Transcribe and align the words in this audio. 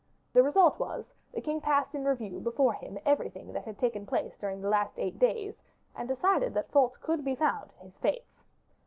The 0.33 0.41
result 0.41 0.79
was, 0.79 1.13
the 1.31 1.41
king 1.41 1.61
passed 1.61 1.93
in 1.93 2.05
review 2.05 2.39
before 2.39 2.73
him 2.73 2.97
everything 3.05 3.53
that 3.53 3.65
had 3.65 3.77
taken 3.77 4.07
place 4.07 4.35
during 4.35 4.59
the 4.59 4.67
last 4.67 4.97
eight 4.97 5.19
days, 5.19 5.61
and 5.95 6.07
decided 6.07 6.55
that 6.55 6.71
faults 6.71 6.97
could 6.97 7.23
be 7.23 7.35
found 7.35 7.71
in 7.81 7.85
his 7.91 7.99
fetes. 7.99 8.43